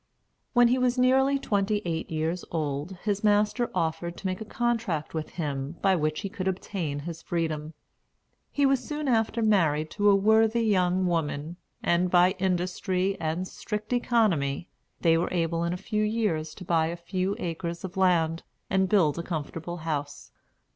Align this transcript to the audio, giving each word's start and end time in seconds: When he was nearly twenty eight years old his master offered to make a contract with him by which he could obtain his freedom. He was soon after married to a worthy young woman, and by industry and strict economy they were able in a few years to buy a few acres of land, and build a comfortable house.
When 0.53 0.69
he 0.69 0.79
was 0.79 0.97
nearly 0.97 1.37
twenty 1.37 1.83
eight 1.85 2.09
years 2.09 2.43
old 2.49 2.97
his 3.03 3.23
master 3.23 3.69
offered 3.75 4.17
to 4.17 4.25
make 4.25 4.41
a 4.41 4.45
contract 4.45 5.13
with 5.13 5.29
him 5.29 5.73
by 5.83 5.95
which 5.95 6.21
he 6.21 6.27
could 6.27 6.47
obtain 6.47 6.97
his 7.01 7.21
freedom. 7.21 7.75
He 8.51 8.65
was 8.65 8.83
soon 8.83 9.07
after 9.07 9.43
married 9.43 9.91
to 9.91 10.09
a 10.09 10.15
worthy 10.15 10.63
young 10.63 11.05
woman, 11.05 11.57
and 11.83 12.09
by 12.09 12.31
industry 12.39 13.15
and 13.19 13.47
strict 13.47 13.93
economy 13.93 14.69
they 15.01 15.19
were 15.19 15.31
able 15.31 15.63
in 15.63 15.71
a 15.71 15.77
few 15.77 16.01
years 16.01 16.55
to 16.55 16.65
buy 16.65 16.87
a 16.87 16.95
few 16.97 17.35
acres 17.37 17.83
of 17.83 17.95
land, 17.95 18.41
and 18.71 18.89
build 18.89 19.19
a 19.19 19.21
comfortable 19.21 19.77
house. 19.85 20.31